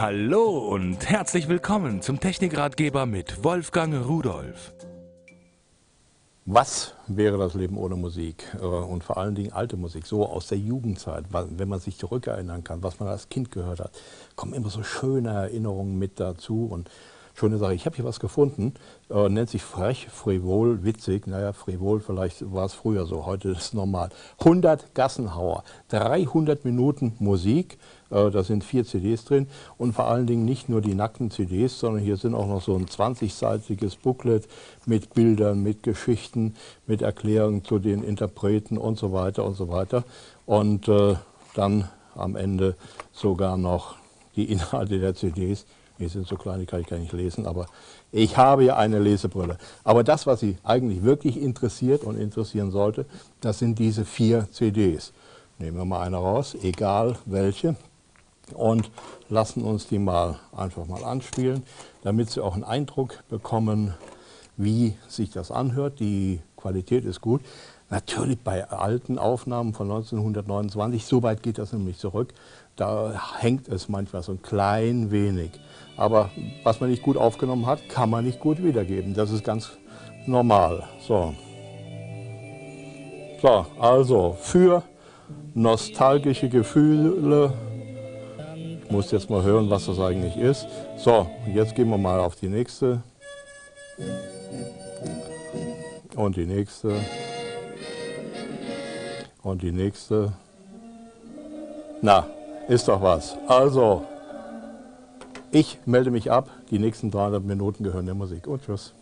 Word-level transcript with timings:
Hallo 0.00 0.58
und 0.58 1.10
herzlich 1.10 1.48
willkommen 1.48 2.02
zum 2.02 2.20
Technikratgeber 2.20 3.04
mit 3.04 3.42
Wolfgang 3.42 4.06
Rudolf. 4.06 4.72
Was 6.46 6.94
wäre 7.08 7.36
das 7.36 7.54
Leben 7.54 7.76
ohne 7.76 7.96
Musik? 7.96 8.44
Äh, 8.60 8.64
und 8.64 9.02
vor 9.02 9.16
allen 9.16 9.34
Dingen 9.34 9.52
alte 9.52 9.76
Musik, 9.76 10.06
so 10.06 10.24
aus 10.24 10.46
der 10.46 10.58
Jugendzeit, 10.58 11.24
wenn 11.32 11.68
man 11.68 11.80
sich 11.80 11.98
zurückerinnern 11.98 12.62
kann, 12.62 12.80
was 12.84 13.00
man 13.00 13.08
als 13.08 13.28
Kind 13.28 13.50
gehört 13.50 13.80
hat, 13.80 13.90
kommen 14.36 14.54
immer 14.54 14.70
so 14.70 14.84
schöne 14.84 15.30
Erinnerungen 15.30 15.98
mit 15.98 16.20
dazu. 16.20 16.68
Und 16.70 16.88
schöne 17.38 17.58
Sache. 17.58 17.74
Ich 17.74 17.86
habe 17.86 17.96
hier 17.96 18.04
was 18.04 18.20
gefunden, 18.20 18.74
äh, 19.10 19.28
nennt 19.28 19.48
sich 19.48 19.62
frech, 19.62 20.08
frivol, 20.10 20.84
witzig. 20.84 21.26
Naja, 21.26 21.52
frivol, 21.52 22.00
vielleicht 22.00 22.52
war 22.52 22.66
es 22.66 22.74
früher 22.74 23.06
so, 23.06 23.26
heute 23.26 23.50
ist 23.50 23.58
es 23.58 23.72
normal. 23.74 24.10
100 24.40 24.94
Gassenhauer, 24.94 25.62
300 25.88 26.64
Minuten 26.64 27.14
Musik, 27.20 27.78
äh, 28.10 28.30
da 28.30 28.42
sind 28.42 28.64
vier 28.64 28.84
CDs 28.84 29.24
drin 29.24 29.46
und 29.78 29.92
vor 29.92 30.08
allen 30.08 30.26
Dingen 30.26 30.44
nicht 30.44 30.68
nur 30.68 30.80
die 30.80 30.94
nackten 30.94 31.30
CDs, 31.30 31.78
sondern 31.78 32.02
hier 32.02 32.16
sind 32.16 32.34
auch 32.34 32.48
noch 32.48 32.62
so 32.62 32.74
ein 32.74 32.86
20-seitiges 32.86 33.96
Booklet 34.02 34.48
mit 34.84 35.14
Bildern, 35.14 35.62
mit 35.62 35.84
Geschichten, 35.84 36.56
mit 36.86 37.02
Erklärungen 37.02 37.64
zu 37.64 37.78
den 37.78 38.02
Interpreten 38.02 38.76
und 38.76 38.98
so 38.98 39.12
weiter 39.12 39.44
und 39.44 39.54
so 39.54 39.68
weiter. 39.68 40.02
Und 40.44 40.88
äh, 40.88 41.14
dann 41.54 41.88
am 42.14 42.34
Ende 42.34 42.74
sogar 43.12 43.56
noch 43.56 43.96
die 44.34 44.50
Inhalte 44.50 44.98
der 44.98 45.14
CDs 45.14 45.66
die 45.98 46.08
sind 46.08 46.26
so 46.26 46.36
klein, 46.36 46.60
die 46.60 46.66
kann 46.66 46.80
ich 46.80 46.86
gar 46.86 46.98
nicht 46.98 47.12
lesen, 47.12 47.46
aber 47.46 47.66
ich 48.12 48.36
habe 48.36 48.64
ja 48.64 48.76
eine 48.76 48.98
Lesebrille. 48.98 49.58
Aber 49.84 50.04
das, 50.04 50.26
was 50.26 50.40
Sie 50.40 50.56
eigentlich 50.64 51.02
wirklich 51.02 51.40
interessiert 51.40 52.04
und 52.04 52.16
interessieren 52.18 52.70
sollte, 52.70 53.06
das 53.40 53.58
sind 53.58 53.78
diese 53.78 54.04
vier 54.04 54.48
CDs. 54.52 55.12
Nehmen 55.58 55.76
wir 55.76 55.84
mal 55.84 56.02
eine 56.02 56.16
raus, 56.16 56.56
egal 56.62 57.16
welche, 57.26 57.74
und 58.54 58.90
lassen 59.28 59.62
uns 59.62 59.86
die 59.88 59.98
mal 59.98 60.38
einfach 60.56 60.86
mal 60.86 61.04
anspielen, 61.04 61.64
damit 62.02 62.30
Sie 62.30 62.42
auch 62.42 62.54
einen 62.54 62.64
Eindruck 62.64 63.24
bekommen, 63.28 63.94
wie 64.58 64.94
sich 65.08 65.30
das 65.30 65.50
anhört. 65.50 66.00
Die 66.00 66.40
Qualität 66.56 67.06
ist 67.06 67.22
gut. 67.22 67.40
Natürlich 67.90 68.38
bei 68.40 68.68
alten 68.68 69.18
Aufnahmen 69.18 69.72
von 69.72 69.90
1929, 69.90 71.06
so 71.06 71.22
weit 71.22 71.42
geht 71.42 71.56
das 71.56 71.72
nämlich 71.72 71.96
zurück, 71.96 72.34
da 72.76 73.18
hängt 73.38 73.66
es 73.68 73.88
manchmal 73.88 74.22
so 74.22 74.32
ein 74.32 74.42
klein 74.42 75.10
wenig. 75.10 75.52
Aber 75.96 76.30
was 76.64 76.80
man 76.80 76.90
nicht 76.90 77.02
gut 77.02 77.16
aufgenommen 77.16 77.64
hat, 77.64 77.88
kann 77.88 78.10
man 78.10 78.24
nicht 78.24 78.40
gut 78.40 78.62
wiedergeben. 78.62 79.14
Das 79.14 79.30
ist 79.30 79.42
ganz 79.42 79.70
normal. 80.26 80.84
So, 81.00 81.34
so 83.40 83.66
also 83.80 84.36
für 84.38 84.82
nostalgische 85.54 86.50
Gefühle, 86.50 87.54
ich 88.84 88.90
muss 88.90 89.10
jetzt 89.10 89.30
mal 89.30 89.42
hören, 89.42 89.70
was 89.70 89.86
das 89.86 89.98
eigentlich 89.98 90.36
ist. 90.36 90.66
So, 90.98 91.26
jetzt 91.52 91.74
gehen 91.74 91.88
wir 91.88 91.98
mal 91.98 92.20
auf 92.20 92.36
die 92.36 92.48
nächste. 92.48 93.02
Und 96.18 96.36
die 96.36 96.46
nächste 96.46 96.96
und 99.44 99.62
die 99.62 99.70
nächste. 99.70 100.32
Na, 102.02 102.26
ist 102.66 102.88
doch 102.88 103.00
was. 103.00 103.36
Also, 103.46 104.04
ich 105.52 105.78
melde 105.86 106.10
mich 106.10 106.32
ab. 106.32 106.50
Die 106.72 106.80
nächsten 106.80 107.12
300 107.12 107.44
Minuten 107.44 107.84
gehören 107.84 108.06
der 108.06 108.16
Musik. 108.16 108.48
Und 108.48 108.64
tschüss. 108.64 108.92